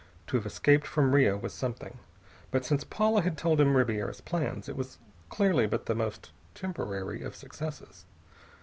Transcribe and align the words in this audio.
To 0.25 0.37
have 0.37 0.47
escaped 0.47 0.87
from 0.87 1.13
Rio 1.13 1.37
was 1.37 1.53
something, 1.53 1.99
but 2.49 2.65
since 2.65 2.83
Paula 2.83 3.21
had 3.21 3.37
told 3.37 3.61
him 3.61 3.77
Ribiera's 3.77 4.19
plans, 4.19 4.67
it 4.67 4.75
was 4.75 4.97
clearly 5.29 5.67
but 5.67 5.85
the 5.85 5.93
most 5.93 6.31
temporary 6.55 7.21
of 7.21 7.35
successes. 7.35 8.05